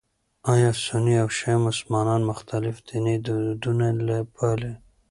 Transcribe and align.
ایا 0.53 0.71
سني 0.85 1.15
او 1.23 1.29
شیعه 1.37 1.57
مسلمانان 1.67 2.21
مختلف 2.31 2.75
ديني 2.87 3.15
دودونه 3.25 4.17
پالي؟ 4.35 4.73